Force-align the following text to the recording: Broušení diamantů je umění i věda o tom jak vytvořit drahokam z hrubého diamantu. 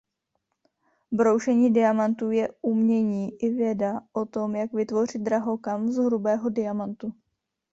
Broušení 1.11 1.73
diamantů 1.73 2.31
je 2.31 2.49
umění 2.61 3.35
i 3.35 3.49
věda 3.49 4.01
o 4.13 4.25
tom 4.25 4.55
jak 4.55 4.73
vytvořit 4.73 5.21
drahokam 5.21 5.89
z 5.91 5.97
hrubého 5.97 6.49
diamantu. 6.49 7.13